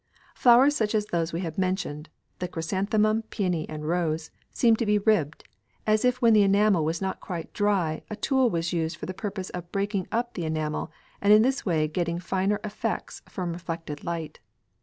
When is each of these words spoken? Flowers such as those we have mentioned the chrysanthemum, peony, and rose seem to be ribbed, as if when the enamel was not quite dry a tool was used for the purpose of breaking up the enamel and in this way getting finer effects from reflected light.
Flowers 0.33 0.75
such 0.75 0.95
as 0.95 1.05
those 1.05 1.31
we 1.31 1.41
have 1.41 1.59
mentioned 1.59 2.09
the 2.39 2.47
chrysanthemum, 2.47 3.21
peony, 3.29 3.69
and 3.69 3.87
rose 3.87 4.31
seem 4.49 4.75
to 4.77 4.85
be 4.87 4.97
ribbed, 4.97 5.43
as 5.85 6.03
if 6.03 6.19
when 6.23 6.33
the 6.33 6.41
enamel 6.41 6.83
was 6.83 7.03
not 7.03 7.19
quite 7.19 7.53
dry 7.53 8.01
a 8.09 8.15
tool 8.15 8.49
was 8.49 8.73
used 8.73 8.95
for 8.97 9.05
the 9.05 9.13
purpose 9.13 9.51
of 9.51 9.71
breaking 9.71 10.07
up 10.11 10.33
the 10.33 10.43
enamel 10.45 10.91
and 11.21 11.33
in 11.33 11.43
this 11.43 11.67
way 11.67 11.87
getting 11.87 12.17
finer 12.17 12.59
effects 12.63 13.21
from 13.29 13.53
reflected 13.53 14.03
light. 14.03 14.39